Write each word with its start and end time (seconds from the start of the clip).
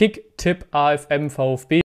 Kick, 0.00 0.34
Tipp, 0.38 0.64
AFM, 0.70 1.28
VfB. 1.28 1.82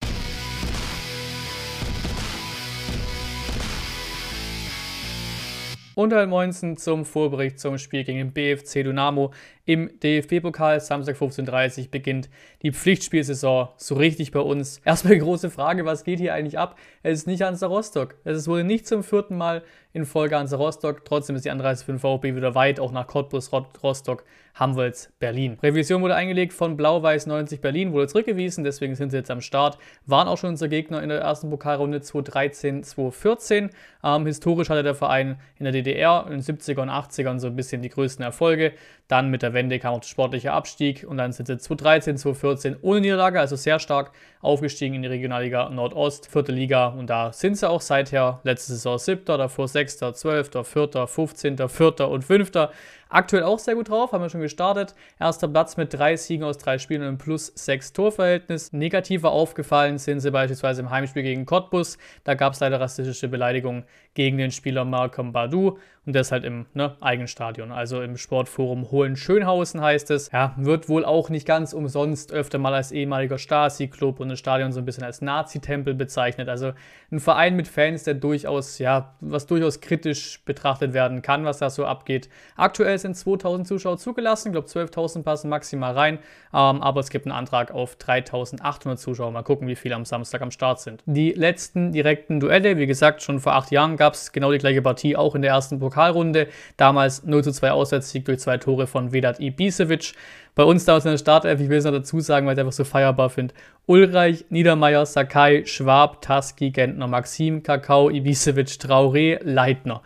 Und 5.97 6.13
halt 6.13 6.29
Moinsen 6.29 6.77
zum 6.77 7.05
Vorbericht 7.05 7.59
zum 7.59 7.77
Spiel 7.77 8.05
gegen 8.05 8.19
den 8.19 8.33
BFC 8.33 8.85
Dynamo. 8.85 9.33
Im 9.67 9.99
DFB-Pokal, 10.01 10.79
Samstag 10.81 11.17
15.30 11.17 11.79
Uhr, 11.85 11.91
beginnt 11.91 12.29
die 12.61 12.71
Pflichtspielsaison 12.71 13.69
so 13.79 13.95
richtig 13.95 14.31
bei 14.31 14.41
uns. 14.41 14.79
Erstmal 14.85 15.15
die 15.15 15.21
große 15.25 15.49
Frage, 15.49 15.87
was 15.87 16.05
geht 16.05 16.19
hier 16.19 16.35
eigentlich 16.35 16.59
ab? 16.59 16.79
Es 17.03 17.21
ist 17.21 17.27
nicht 17.27 17.43
Hansa 17.43 17.67
Rostock. 17.67 18.17
Es 18.25 18.47
wurde 18.47 18.65
nicht 18.65 18.87
zum 18.87 19.03
vierten 19.03 19.39
Mal 19.39 19.63
in 19.95 20.05
Folge 20.05 20.37
Hansa 20.37 20.57
Rostock. 20.57 21.05
Trotzdem 21.07 21.37
ist 21.37 21.47
die 21.47 21.51
Anreise 21.51 21.85
für 21.85 21.93
den 21.93 21.99
VfB 21.99 22.37
wieder 22.37 22.55
weit, 22.55 22.79
auch 22.79 22.93
nach 22.93 23.07
Cottbus, 23.07 23.53
Rostock, 23.83 24.25
Hamwolz, 24.55 25.13
Berlin. 25.19 25.59
Revision 25.63 26.03
wurde 26.03 26.15
eingelegt 26.15 26.53
von 26.53 26.77
Blau-Weiß 26.77 27.27
90 27.27 27.61
Berlin, 27.61 27.93
wurde 27.93 28.09
zurückgewiesen, 28.09 28.65
deswegen 28.65 28.95
sind 28.95 29.11
sie 29.11 29.17
jetzt 29.17 29.31
am 29.31 29.41
Start. 29.41 29.79
Waren 30.07 30.29
auch 30.29 30.37
schon 30.39 30.51
unser 30.51 30.69
Gegner 30.69 31.03
in 31.03 31.09
der 31.09 31.21
ersten 31.21 31.49
Pokalrunde 31.49 32.01
2013, 32.01 32.83
2014. 32.83 33.71
Ähm, 34.03 34.27
historisch 34.27 34.69
hatte 34.69 34.83
der 34.83 34.95
Verein 34.95 35.41
in 35.59 35.65
der 35.65 35.73
DDR 35.73 36.25
in 36.27 36.33
den 36.33 36.43
70er 36.43 36.83
und 36.83 36.91
80ern 36.91 37.39
so 37.39 37.47
ein 37.47 37.57
bisschen 37.57 37.83
die 37.83 37.89
größten 37.89 38.25
Erfolge. 38.25 38.73
Dann 39.09 39.31
mit 39.31 39.43
der 39.43 39.53
Wende 39.53 39.79
kam 39.79 39.95
auch 39.95 40.01
der 40.01 40.09
sportliche 40.09 40.53
Abstieg 40.53 41.05
und 41.07 41.19
dann 41.19 41.33
sind 41.33 41.47
sie 41.47 41.59
2013, 41.59 42.17
2014 42.17 42.77
ohne 42.81 43.03
Niederlage, 43.03 43.39
also 43.39 43.55
sehr 43.55 43.79
stark 43.79 44.13
aufgestiegen 44.41 44.95
in 44.95 45.03
die 45.03 45.09
Regionalliga 45.09 45.69
Nordost, 45.69 46.27
vierte 46.27 46.53
Liga 46.53 46.87
und 46.87 47.11
da 47.11 47.31
sind 47.33 47.59
sie 47.59 47.69
auch 47.69 47.83
seither. 47.83 48.41
Letzte 48.45 48.73
Saison 48.73 48.99
siebter, 48.99 49.37
davor 49.37 49.69
sechster, 49.69 50.15
zwölfter, 50.15 50.65
vierter, 50.65 51.07
15., 51.07 51.69
vierter 51.69 52.09
und 52.09 52.25
fünfter. 52.25 52.71
Aktuell 53.09 53.43
auch 53.43 53.59
sehr 53.59 53.75
gut 53.75 53.89
drauf, 53.89 54.13
haben 54.13 54.23
wir 54.23 54.29
schon 54.29 54.41
gestartet. 54.41 54.95
Erster 55.21 55.49
Platz 55.49 55.77
mit 55.77 55.93
drei 55.93 56.17
Siegen 56.17 56.45
aus 56.45 56.59
drei 56.59 56.79
Spielen 56.79 57.03
und 57.03 57.09
einem 57.09 57.19
plus 57.19 57.53
sechs 57.55 57.93
Torverhältnis. 57.93 58.73
Negativer 58.73 59.31
aufgefallen 59.31 59.99
sind 59.99 60.21
sie 60.21 60.31
beispielsweise 60.31 60.83
im 60.83 60.91
Heimspiel 60.91 61.23
gegen 61.23 61.47
Cottbus. 61.47 61.99
Da 62.25 62.35
gab 62.35 62.55
es 62.55 62.61
leider 62.61 62.81
rassistische 62.81 63.29
Beleidigungen 63.29 63.85
gegen 64.15 64.39
den 64.39 64.51
Spieler 64.51 64.85
Malcolm 64.85 65.33
Badu 65.33 65.79
und 66.07 66.15
das 66.15 66.33
halt 66.33 66.45
im 66.45 66.67
ne, 66.75 66.97
eigenen 67.01 67.29
Stadion, 67.29 67.73
also 67.73 68.03
im 68.03 68.17
Sportforum 68.17 68.91
Hohenschönhausen 68.91 69.81
heißt 69.81 70.11
es. 70.11 70.31
Ja, 70.33 70.55
wird 70.59 70.89
wohl 70.89 71.05
auch 71.05 71.31
nicht 71.31 71.47
ganz 71.47 71.73
umsonst 71.73 72.33
öfter 72.33 72.59
mal 72.59 72.75
als 72.75 72.93
ehemaliger 72.93 73.39
Stasi-Club 73.39 74.21
und 74.21 74.29
das 74.29 74.39
Stadion 74.39 74.73
so 74.73 74.81
ein 74.81 74.85
bisschen 74.85 75.05
als 75.05 75.23
Nazi-Tempel 75.23 75.95
bezeichnet. 75.95 76.49
Also 76.49 76.73
ein 77.11 77.21
Verein 77.21 77.57
mit 77.57 77.69
Fans, 77.69 78.05
der 78.05 78.15
durchaus, 78.15 78.79
ja, 78.79 79.15
was 79.21 79.47
durchaus 79.47 79.81
kritisch 79.81 80.43
betrachtet 80.45 80.93
werden 80.93 81.23
kann, 81.23 81.45
was 81.45 81.59
da 81.59 81.71
so 81.71 81.87
abgeht. 81.87 82.29
Aktuell 82.57 82.94
sind 83.03 83.17
2000 83.17 83.67
Zuschauer 83.67 83.99
zugelassen, 83.99 84.49
ich 84.49 84.53
glaube 84.53 84.69
12.000 84.69 85.23
passen 85.23 85.49
maximal 85.49 85.93
rein, 85.95 86.19
ähm, 86.53 86.83
aber 86.83 87.01
es 87.01 87.11
gibt 87.11 87.27
einen 87.27 87.33
Antrag 87.33 87.73
auf 87.73 87.97
3.800 87.97 88.97
Zuschauer. 88.97 89.31
Mal 89.31 89.43
gucken, 89.43 89.69
wie 89.69 89.77
viele 89.77 89.95
am 89.95 90.05
Samstag 90.05 90.43
am 90.43 90.51
Start 90.51 90.81
sind. 90.81 91.03
Die 91.07 91.33
letzten 91.33 91.93
direkten 91.93 92.41
Duelle, 92.41 92.77
wie 92.79 92.87
gesagt, 92.87 93.23
schon 93.23 93.41
vor 93.41 93.55
acht 93.55 93.71
Jahren 93.71 93.97
gab 93.97 94.15
es 94.15 94.33
genau 94.33 94.53
die 94.53 94.59
gleiche 94.59 94.83
Partie, 94.83 95.17
auch 95.17 95.35
in 95.35 95.43
der 95.43 95.53
ersten 95.53 95.79
Pokalrunde. 95.79 96.49
Damals 96.77 97.25
0 97.25 97.45
zu 97.45 97.53
2 97.53 97.73
Auswärtssieg 97.73 98.25
durch 98.25 98.41
zwei 98.41 98.59
Tore 98.59 98.87
von 98.87 99.13
Vedat 99.13 99.41
Ibisevic. 99.41 100.15
Bei 100.55 100.63
uns 100.63 100.85
damals 100.85 101.05
in 101.05 101.11
der 101.11 101.19
Startelf, 101.19 101.61
ich 101.61 101.69
will 101.69 101.79
es 101.79 101.85
noch 101.85 101.93
dazu 101.93 102.21
sagen, 102.21 102.47
weil 102.47 102.53
ich 102.53 102.59
es 102.59 102.61
einfach 102.61 102.73
so 102.73 102.85
feierbar 102.85 103.29
finde. 103.29 103.55
Ulreich, 103.87 104.45
Niedermeyer, 104.51 105.05
Sakai, 105.05 105.65
Schwab, 105.67 106.23
Taski, 106.23 106.71
Gentner, 106.71 107.09
Maxim, 107.09 107.63
Kakao, 107.63 108.09
Ibisevic, 108.09 108.69
Traoré, 108.69 109.41
Leitner 109.43 110.03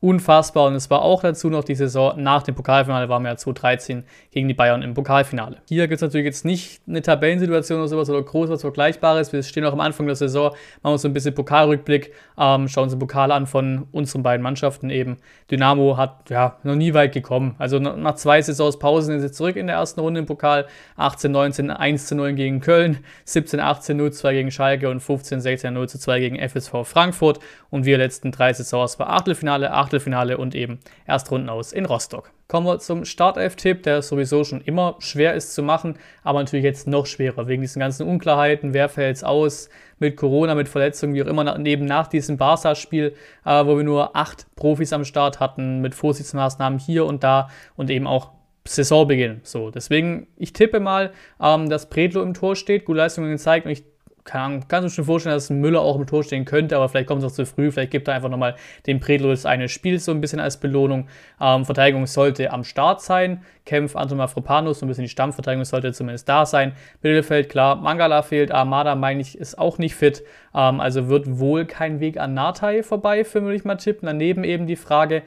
unfassbar. 0.00 0.66
Und 0.66 0.74
es 0.74 0.88
war 0.88 1.02
auch 1.02 1.20
dazu 1.20 1.50
noch 1.50 1.62
die 1.62 1.74
Saison 1.74 2.20
nach 2.20 2.42
dem 2.42 2.54
Pokalfinale, 2.54 3.08
waren 3.10 3.22
wir 3.22 3.30
ja 3.30 3.36
2013 3.36 4.04
gegen 4.30 4.48
die 4.48 4.54
Bayern 4.54 4.82
im 4.82 4.94
Pokalfinale. 4.94 5.58
Hier 5.68 5.88
gibt 5.88 5.96
es 5.96 6.00
natürlich 6.00 6.24
jetzt 6.24 6.44
nicht 6.46 6.80
eine 6.88 7.02
Tabellensituation 7.02 7.78
oder 7.78 7.88
sowas 7.88 8.08
oder 8.08 8.22
groß 8.22 8.48
was 8.48 8.62
Vergleichbares. 8.62 9.32
Wir 9.32 9.42
stehen 9.42 9.64
auch 9.66 9.74
am 9.74 9.80
Anfang 9.80 10.06
der 10.06 10.16
Saison, 10.16 10.52
machen 10.82 10.92
uns 10.94 11.02
so 11.02 11.08
ein 11.08 11.12
bisschen 11.12 11.34
Pokalrückblick, 11.34 12.14
ähm, 12.38 12.66
schauen 12.68 12.84
uns 12.84 12.92
den 12.92 12.98
Pokal 12.98 13.30
an 13.30 13.46
von 13.46 13.88
unseren 13.92 14.22
beiden 14.22 14.42
Mannschaften 14.42 14.88
eben. 14.88 15.18
Dynamo 15.50 15.98
hat 15.98 16.30
ja 16.30 16.56
noch 16.62 16.76
nie 16.76 16.94
weit 16.94 17.12
gekommen. 17.12 17.54
Also 17.58 17.78
nach 17.78 18.14
zwei 18.14 18.40
Saisons 18.40 18.78
Pause 18.78 19.08
sind 19.08 19.20
sie 19.20 19.30
zurück 19.30 19.56
in 19.56 19.66
der 19.66 19.76
ersten 19.76 20.00
Runde 20.00 20.20
im 20.20 20.26
Pokal. 20.26 20.66
18, 20.96 21.30
19, 21.30 21.70
1 21.70 22.06
zu 22.06 22.14
0 22.14 22.32
gegen 22.32 22.60
Köln, 22.60 22.98
17, 23.26 23.60
18, 23.60 23.98
0 23.98 24.12
2 24.12 24.32
gegen 24.32 24.50
Schalke 24.50 24.88
und 24.88 25.00
15, 25.00 25.42
16, 25.42 25.74
0 25.74 25.88
zu 25.90 25.98
2 25.98 26.20
gegen 26.20 26.48
FSV 26.48 26.84
Frankfurt. 26.84 27.38
Und 27.68 27.84
wir 27.84 27.98
letzten 27.98 28.32
drei 28.32 28.52
Saisons 28.54 28.98
war 28.98 29.10
Achtelfinale, 29.10 29.72
8 29.72 29.89
Achtelfinale 29.90 30.38
und 30.38 30.54
eben 30.54 30.78
Erstrunden 31.06 31.48
aus 31.48 31.72
in 31.72 31.84
Rostock. 31.84 32.30
Kommen 32.46 32.66
wir 32.66 32.78
zum 32.78 33.04
Startelf-Tipp, 33.04 33.82
der 33.82 34.02
sowieso 34.02 34.44
schon 34.44 34.60
immer 34.60 34.96
schwer 35.00 35.34
ist 35.34 35.54
zu 35.54 35.62
machen, 35.62 35.96
aber 36.22 36.38
natürlich 36.38 36.64
jetzt 36.64 36.86
noch 36.86 37.06
schwerer 37.06 37.48
wegen 37.48 37.62
diesen 37.62 37.80
ganzen 37.80 38.06
Unklarheiten. 38.06 38.72
Wer 38.72 38.88
fällt 38.88 39.08
jetzt 39.08 39.24
aus 39.24 39.68
mit 39.98 40.16
Corona, 40.16 40.54
mit 40.54 40.68
Verletzungen, 40.68 41.14
wie 41.14 41.22
auch 41.22 41.26
immer, 41.26 41.58
neben 41.58 41.84
nach 41.84 42.06
diesem 42.06 42.36
Barca-Spiel, 42.36 43.14
äh, 43.44 43.66
wo 43.66 43.76
wir 43.76 43.84
nur 43.84 44.16
acht 44.16 44.46
Profis 44.54 44.92
am 44.92 45.04
Start 45.04 45.40
hatten, 45.40 45.80
mit 45.80 45.94
Vorsichtsmaßnahmen 45.94 46.78
hier 46.78 47.04
und 47.04 47.24
da 47.24 47.50
und 47.76 47.90
eben 47.90 48.06
auch 48.06 48.30
Saisonbeginn. 48.66 49.40
So, 49.42 49.70
deswegen, 49.70 50.28
ich 50.36 50.52
tippe 50.52 50.80
mal, 50.80 51.12
ähm, 51.40 51.68
dass 51.68 51.88
Predlo 51.88 52.22
im 52.22 52.34
Tor 52.34 52.56
steht, 52.56 52.84
gute 52.84 52.98
Leistungen 52.98 53.30
gezeigt 53.30 53.66
und 53.66 53.72
ich 53.72 53.84
keine 54.24 54.44
Ahnung, 54.44 54.64
kannst 54.68 54.86
du 54.86 54.94
schon 54.94 55.04
vorstellen, 55.04 55.34
dass 55.34 55.50
Müller 55.50 55.80
auch 55.80 55.96
im 55.96 56.06
Tor 56.06 56.22
stehen 56.22 56.44
könnte, 56.44 56.76
aber 56.76 56.88
vielleicht 56.88 57.08
kommt 57.08 57.22
es 57.22 57.30
auch 57.30 57.34
zu 57.34 57.46
früh. 57.46 57.70
Vielleicht 57.70 57.90
gibt 57.90 58.08
er 58.08 58.14
einfach 58.14 58.28
nochmal 58.28 58.54
dem 58.86 59.00
Predlo 59.00 59.30
das 59.30 59.46
eine 59.46 59.68
Spiel 59.68 59.98
so 59.98 60.12
ein 60.12 60.20
bisschen 60.20 60.40
als 60.40 60.58
Belohnung. 60.58 61.08
Ähm, 61.40 61.64
Verteidigung 61.64 62.06
sollte 62.06 62.52
am 62.52 62.64
Start 62.64 63.00
sein. 63.02 63.42
Kämpf 63.64 63.96
Anton 63.96 64.18
Mafropanos, 64.18 64.80
so 64.80 64.86
ein 64.86 64.88
bisschen 64.88 65.04
die 65.04 65.10
Stammverteidigung 65.10 65.64
sollte 65.64 65.92
zumindest 65.92 66.28
da 66.28 66.44
sein. 66.46 66.72
Mittelfeld, 67.02 67.48
klar, 67.48 67.76
Mangala 67.76 68.22
fehlt, 68.22 68.52
Armada, 68.52 68.94
meine 68.94 69.20
ich, 69.20 69.38
ist 69.38 69.58
auch 69.58 69.78
nicht 69.78 69.94
fit. 69.94 70.22
Ähm, 70.54 70.80
also 70.80 71.08
wird 71.08 71.38
wohl 71.38 71.64
kein 71.64 72.00
Weg 72.00 72.18
an 72.18 72.34
Natai 72.34 72.82
vorbei, 72.82 73.24
für 73.24 73.42
würde 73.42 73.56
ich 73.56 73.64
mal 73.64 73.76
tippen. 73.76 74.06
Daneben 74.06 74.44
eben 74.44 74.66
die 74.66 74.76
Frage, 74.76 75.22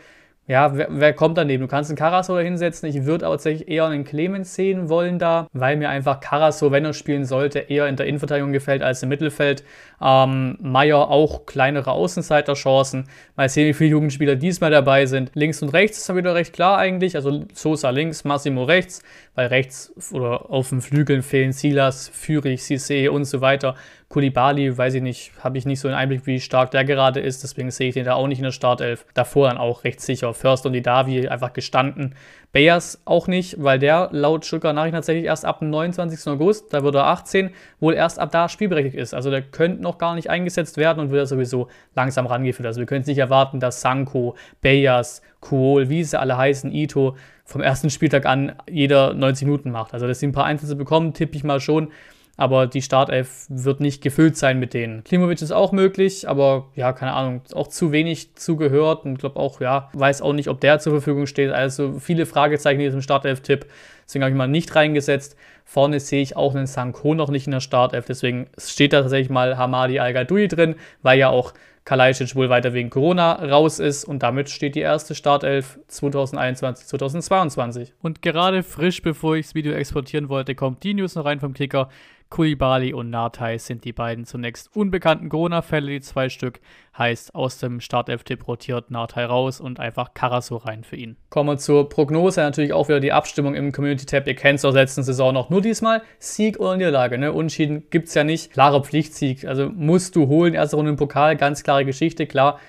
ja, 0.46 0.76
wer, 0.76 0.88
wer, 0.90 1.14
kommt 1.14 1.38
daneben? 1.38 1.62
Du 1.62 1.68
kannst 1.70 1.90
einen 1.90 1.98
Karasor 1.98 2.36
da 2.38 2.44
hinsetzen. 2.44 2.90
Ich 2.90 3.06
würde 3.06 3.26
aber 3.26 3.36
tatsächlich 3.36 3.70
eher 3.70 3.86
einen 3.86 4.04
Clemens 4.04 4.54
sehen 4.56 4.90
wollen 4.90 5.18
da, 5.18 5.48
weil 5.54 5.78
mir 5.78 5.88
einfach 5.88 6.20
Karasor, 6.20 6.72
wenn 6.74 6.84
er 6.84 6.92
spielen 6.92 7.24
sollte, 7.24 7.60
eher 7.60 7.88
in 7.88 7.96
der 7.96 8.08
Innenverteidigung 8.08 8.52
gefällt 8.52 8.84
als 8.84 9.02
im 9.04 9.10
Mittelfeld. 9.10 9.64
Ähm, 10.02 10.58
Meier 10.62 11.10
auch 11.10 11.46
kleinere 11.46 11.92
Außenseiterchancen. 11.92 13.06
Mal 13.38 13.48
sehen, 13.48 13.70
wie 13.70 13.74
viele 13.74 13.92
Jugendspieler 13.92 14.36
diesmal 14.36 14.70
dabei 14.70 15.06
sind. 15.06 15.32
Links 15.34 15.62
und 15.62 15.70
rechts 15.70 16.00
ist 16.00 16.10
dann 16.10 16.18
wieder 16.18 16.36
recht 16.36 16.52
klar 16.52 16.78
eigentlich. 16.78 17.16
Also 17.16 17.46
Sosa 17.54 17.92
links, 17.92 18.26
Massimo 18.26 18.66
rechts, 18.66 19.02
weil 19.36 19.48
rechts 19.48 19.94
oder 20.12 20.50
auf 20.50 20.68
den 20.70 20.82
Flügeln 20.82 21.22
fehlen 21.22 21.54
Silas, 21.54 22.10
Fürich, 22.10 22.60
Cissé 22.60 23.08
und 23.08 23.24
so 23.24 23.40
weiter. 23.40 23.76
Kulibali, 24.14 24.78
weiß 24.78 24.94
ich 24.94 25.02
nicht, 25.02 25.32
habe 25.44 25.58
ich 25.58 25.66
nicht 25.66 25.80
so 25.80 25.88
einen 25.88 25.98
Einblick, 25.98 26.28
wie 26.28 26.40
stark 26.40 26.70
der 26.70 26.86
gerade 26.86 27.20
ist, 27.20 27.42
deswegen 27.42 27.72
sehe 27.72 27.88
ich 27.88 27.96
den 27.96 28.06
da 28.06 28.14
auch 28.14 28.28
nicht 28.28 28.38
in 28.38 28.44
der 28.44 28.52
Startelf. 28.52 29.08
Davor 29.16 29.48
dann 29.48 29.58
auch 29.58 29.86
recht 29.86 30.02
sicher. 30.02 30.36
First 30.36 30.68
und 30.68 30.74
die 30.74 30.84
Davi 30.84 31.28
einfach 31.28 31.52
gestanden. 31.52 32.14
Bayers 32.52 33.02
auch 33.06 33.28
nicht, 33.28 33.64
weil 33.64 33.80
der 33.80 34.10
laut 34.12 34.46
Stuttgart 34.46 34.76
Nachrichten 34.76 34.98
tatsächlich 34.98 35.26
erst 35.26 35.46
ab 35.46 35.58
dem 35.58 35.72
29. 35.72 36.28
August, 36.32 36.72
da 36.72 36.84
wird 36.84 36.94
er 36.94 37.08
18, 37.08 37.50
wohl 37.80 37.96
erst 37.96 38.20
ab 38.20 38.30
da 38.32 38.50
spielberechtigt 38.50 38.96
ist. 38.96 39.16
Also 39.16 39.32
der 39.32 39.42
könnte 39.42 39.82
noch 39.82 39.98
gar 39.98 40.14
nicht 40.14 40.30
eingesetzt 40.30 40.78
werden 40.78 41.00
und 41.00 41.10
wird 41.10 41.28
sowieso 41.28 41.70
langsam 41.96 42.28
rangeführt. 42.28 42.68
Also 42.68 42.82
wir 42.82 42.86
können 42.86 43.02
es 43.02 43.08
nicht 43.08 43.18
erwarten, 43.18 43.60
dass 43.60 43.82
Sanko, 43.82 44.36
Bayers, 44.62 45.24
Kuol, 45.40 45.90
wie 45.90 46.04
sie 46.04 46.20
alle 46.20 46.38
heißen, 46.38 46.72
Ito, 46.72 47.16
vom 47.46 47.62
ersten 47.62 47.90
Spieltag 47.90 48.28
an 48.28 48.52
jeder 48.70 49.16
90 49.16 49.48
Minuten 49.48 49.72
macht. 49.72 49.92
Also 49.96 50.06
dass 50.06 50.20
sie 50.20 50.28
ein 50.28 50.34
paar 50.34 50.46
Einsätze 50.46 50.76
bekommen, 50.76 51.16
tippe 51.16 51.36
ich 51.36 51.44
mal 51.44 51.60
schon 51.60 51.92
aber 52.36 52.66
die 52.66 52.82
Startelf 52.82 53.46
wird 53.50 53.80
nicht 53.80 54.02
gefüllt 54.02 54.38
sein 54.38 54.60
mit 54.60 54.74
denen. 54.74 55.04
Klimovic 55.04 55.42
ist 55.42 55.52
auch 55.52 55.72
möglich, 55.72 56.28
aber 56.28 56.70
ja, 56.76 56.92
keine 56.92 57.14
Ahnung, 57.14 57.42
auch 57.54 57.68
zu 57.68 57.92
wenig 57.92 58.36
zugehört 58.36 59.06
und 59.06 59.20
glaube 59.20 59.40
auch, 59.40 59.62
ja, 59.62 59.90
weiß 59.94 60.22
auch 60.24 60.34
nicht, 60.34 60.50
ob 60.50 60.60
der 60.60 60.80
zur 60.80 60.94
Verfügung 60.94 61.28
steht. 61.28 61.52
Also 61.52 62.00
viele 62.00 62.26
Fragezeichen 62.26 62.80
in 62.80 62.88
diesem 62.88 63.02
Startelf-Tipp. 63.02 63.68
Deswegen 64.06 64.24
habe 64.24 64.32
ich 64.32 64.38
mal 64.38 64.48
nicht 64.48 64.76
reingesetzt. 64.76 65.38
Vorne 65.64 66.00
sehe 66.00 66.22
ich 66.22 66.36
auch 66.36 66.56
einen 66.56 66.68
Sanko 66.68 67.14
noch 67.14 67.30
nicht 67.30 67.46
in 67.46 67.52
der 67.52 67.60
Startelf, 67.62 68.06
deswegen 68.06 68.48
steht 68.58 68.94
da 68.94 69.02
tatsächlich 69.02 69.30
mal 69.30 69.58
Hamadi 69.58 70.00
Al-Gadoui 70.00 70.48
drin, 70.48 70.76
weil 71.02 71.18
ja 71.18 71.30
auch 71.30 71.54
Kalajdzic 71.86 72.36
wohl 72.36 72.50
weiter 72.50 72.74
wegen 72.74 72.90
Corona 72.90 73.34
raus 73.34 73.80
ist 73.80 74.06
und 74.06 74.24
damit 74.24 74.50
steht 74.50 74.76
die 74.76 74.80
erste 74.80 75.16
Startelf 75.16 75.80
2021, 75.88 76.88
2022. 76.88 77.94
Und 78.02 78.22
gerade 78.22 78.64
frisch, 78.64 79.02
bevor 79.02 79.36
ich 79.36 79.48
das 79.48 79.56
Video 79.56 79.74
exportieren 79.74 80.30
wollte, 80.30 80.56
kommt 80.56 80.84
die 80.84 80.94
News 80.94 81.16
noch 81.16 81.26
rein 81.26 81.42
vom 81.42 81.54
Kicker. 81.54 81.90
Kulibali 82.34 82.96
und 82.96 83.12
Natai 83.12 83.60
sind 83.60 83.86
die 83.86 83.94
beiden 83.94 84.26
zunächst 84.26 84.76
unbekannten 84.76 85.30
Corona-Fälle, 85.30 85.92
die 85.92 86.02
zwei 86.02 86.30
Stück. 86.30 86.62
Heißt, 86.98 87.36
aus 87.36 87.60
dem 87.60 87.80
Startelf-Tipp 87.80 88.48
rotiert 88.48 88.90
Natai 88.90 89.26
raus 89.26 89.62
und 89.62 89.80
einfach 89.80 90.16
Karaso 90.16 90.58
rein 90.58 90.84
für 90.84 90.96
ihn. 90.96 91.16
Kommen 91.30 91.50
wir 91.50 91.58
zur 91.60 91.90
Prognose. 91.90 92.42
Natürlich 92.42 92.74
auch 92.74 92.88
wieder 92.88 93.00
die 93.00 93.12
Abstimmung 93.12 93.54
im 93.54 93.72
Community-Tab. 93.72 94.26
Ihr 94.26 94.34
kennt 94.34 94.58
es 94.58 94.66
aus 94.66 94.74
der 94.74 94.82
letzten 94.82 95.04
Saison 95.04 95.32
noch. 95.32 95.52
Nur 95.52 95.62
diesmal 95.62 96.02
Sieg 96.18 96.60
oder 96.60 96.76
Niederlage. 96.76 97.20
Ne? 97.20 97.32
Unschieden 97.32 97.84
gibt 97.92 98.08
es 98.08 98.16
ja 98.16 98.24
nicht. 98.24 98.52
Klarer 98.52 98.84
Pflichtsieg. 98.84 99.46
Also 99.46 99.70
musst 99.70 100.16
du 100.16 100.28
holen. 100.28 100.56
Erste 100.56 100.76
Runde 100.76 100.90
im 100.90 100.98
Pokal, 100.98 101.38
ganz 101.38 101.62
klare 101.62 101.86
Geschichte. 101.86 102.26
Klar, 102.26 102.60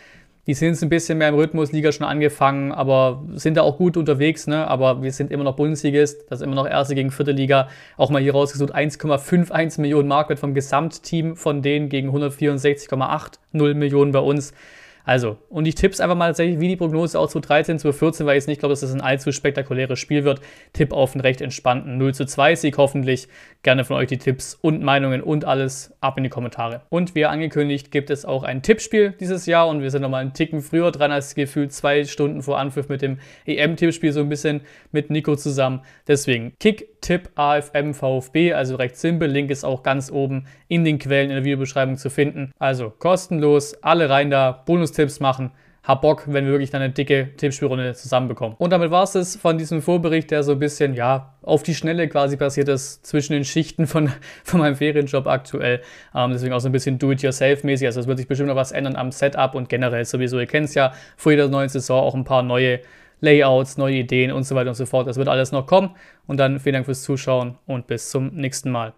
Die 0.47 0.53
sind 0.53 0.81
ein 0.83 0.91
bisschen 0.91 1.17
mehr 1.19 1.31
im 1.31 1.37
Rhythmus, 1.37 1.73
Liga 1.73 1.91
schon 1.91 2.07
angefangen, 2.07 2.71
aber 2.71 3.25
sind 3.35 3.57
da 3.57 3.63
auch 3.63 3.79
gut 3.79 3.97
unterwegs, 3.97 4.47
ne? 4.47 4.69
Aber 4.69 5.03
wir 5.03 5.11
sind 5.11 5.31
immer 5.31 5.45
noch 5.45 5.57
Bundesligist, 5.57 6.31
das 6.31 6.41
ist 6.41 6.45
immer 6.45 6.55
noch 6.55 6.69
erste 6.69 6.95
gegen 6.95 7.11
vierte 7.11 7.33
Liga. 7.33 7.69
Auch 7.97 8.11
mal 8.11 8.21
hier 8.21 8.33
rausgesucht, 8.33 8.75
1,51 8.75 9.81
Millionen 9.81 10.07
Marktwert 10.07 10.39
vom 10.39 10.53
Gesamtteam 10.53 11.37
von 11.37 11.63
denen 11.63 11.89
gegen 11.89 12.11
164,80 12.11 13.75
Millionen 13.75 14.13
bei 14.13 14.19
uns. 14.19 14.53
Also, 15.05 15.37
und 15.51 15.67
ich 15.67 15.75
tippe 15.75 16.03
einfach 16.03 16.17
mal 16.17 16.29
tatsächlich, 16.29 16.61
wie 16.61 16.69
die 16.69 16.77
Prognose 16.77 17.19
auch 17.19 17.29
zu 17.29 17.39
13, 17.39 17.79
zu 17.79 17.93
14, 17.93 18.25
weil 18.25 18.39
ich 18.39 18.47
nicht 18.47 18.59
glaube, 18.59 18.73
dass 18.73 18.81
das 18.81 18.93
ein 18.95 19.03
allzu 19.03 19.33
spektakuläres 19.33 19.99
Spiel 19.99 20.25
wird. 20.25 20.41
Tipp 20.73 20.93
auf 20.93 21.15
einen 21.15 21.21
recht 21.21 21.43
entspannten 21.43 21.99
0 21.99 22.15
zu 22.15 22.25
2 22.25 22.55
Sieg 22.55 22.79
hoffentlich. 22.79 23.29
Gerne 23.63 23.85
von 23.85 23.97
euch 23.97 24.09
die 24.09 24.17
Tipps 24.17 24.55
und 24.55 24.83
Meinungen 24.83 25.23
und 25.23 25.45
alles 25.45 25.95
ab 26.01 26.17
in 26.17 26.25
die 26.25 26.31
Kommentare. 26.31 26.83
Und 26.89 27.15
wie 27.15 27.27
angekündigt, 27.27 27.91
gibt 27.91 28.09
es 28.09 28.25
auch 28.25 28.45
ein 28.45 28.63
Tippspiel 28.63 29.15
dieses 29.21 29.45
Jahr 29.45 29.69
und 29.69 29.83
wir 29.83 29.91
sind 29.91 30.03
nochmal 30.03 30.23
einen 30.23 30.33
Ticken 30.33 30.63
früher 30.63 30.91
dran 30.91 31.13
als 31.13 31.35
gefühlt 31.35 31.73
zwei 31.73 32.05
Stunden 32.05 32.43
vor 32.43 32.59
Anpfiff 32.59 32.89
mit 32.89 33.03
dem 33.03 33.19
EM-Tippspiel 33.45 34.13
so 34.13 34.21
ein 34.21 34.31
bisschen 34.31 34.63
mit 34.91 35.11
Nico 35.11 35.37
zusammen. 35.37 35.83
Deswegen 36.09 36.55
Kick, 36.59 36.94
Tipp, 37.05 37.29
AFM, 37.35 37.93
VfB, 37.93 38.55
also 38.55 38.77
recht 38.77 38.97
simpel. 38.97 39.29
Link 39.29 39.51
ist 39.51 39.63
auch 39.63 39.83
ganz 39.83 40.11
oben 40.11 40.47
in 40.69 40.87
den 40.87 40.99
Quellen 40.99 41.29
in 41.29 41.37
der 41.37 41.45
Videobeschreibung 41.45 41.99
zu 41.99 42.09
finden. 42.09 42.51
Also 42.59 42.89
kostenlos, 42.89 43.75
alle 43.83 44.09
rein 44.09 44.31
da, 44.31 44.63
Bonustipps 44.65 45.21
machen. 45.21 45.51
Hab 45.83 46.01
Bock, 46.01 46.25
wenn 46.27 46.47
wir 46.47 46.53
wirklich 46.53 46.71
dann 46.71 46.81
eine 46.81 46.95
dicke 46.95 47.37
Tippspielrunde 47.37 47.93
zusammenbekommen. 47.93 48.57
Und 48.57 48.71
damit 48.71 48.91
war 48.91 49.03
es 49.03 49.15
es 49.17 49.37
von 49.37 49.59
diesem 49.59 49.83
Vorbericht, 49.83 50.31
der 50.31 50.43
so 50.43 50.53
ein 50.53 50.59
bisschen, 50.59 50.95
ja, 50.95 51.35
auf 51.43 51.63
die 51.63 51.75
Schnelle 51.75 52.09
quasi 52.09 52.39
passiert 52.39 52.71
ist, 52.71 53.05
zwischen 53.05 53.35
den 53.35 53.45
Schichten 53.45 53.87
von, 53.87 54.11
von 54.45 54.61
meinem 54.61 54.77
Ferienjob 54.77 55.27
aktuell. 55.27 55.83
Ähm, 56.15 56.31
deswegen 56.33 56.55
auch 56.55 56.61
so 56.61 56.71
ein 56.71 56.73
bisschen 56.73 56.99
do-it-yourself-mäßig. 56.99 57.87
Also 57.87 58.01
es 58.01 58.07
wird 58.07 58.17
sich 58.17 58.29
bestimmt 58.29 58.49
noch 58.49 58.57
was 58.57 58.73
ändern 58.73 58.97
am 58.97 59.13
Setup 59.13 59.55
und 59.55 59.69
generell 59.69 60.07
sowieso. 60.07 60.41
Ihr 60.41 60.47
kennt 60.47 60.69
es 60.69 60.75
ja, 60.75 60.95
vor 61.19 61.33
jeder 61.33 61.49
neuen 61.49 61.69
Saison 61.69 62.03
auch 62.03 62.15
ein 62.15 62.25
paar 62.25 62.43
neue 62.43 62.81
Layouts, 63.25 63.77
neue 63.79 63.97
Ideen 63.97 64.31
und 64.31 64.45
so 64.45 64.55
weiter 64.55 64.71
und 64.71 64.77
so 64.77 64.87
fort. 64.87 65.09
Das 65.09 65.17
wird 65.17 65.29
alles 65.29 65.53
noch 65.53 65.67
kommen. 65.67 65.91
Und 66.27 66.39
dann 66.39 66.61
vielen 66.61 66.75
Dank 66.75 66.87
fürs 66.87 67.03
Zuschauen 67.03 67.59
und 67.67 67.87
bis 67.87 68.11
zum 68.11 68.29
nächsten 68.35 68.71
Mal. 68.71 68.95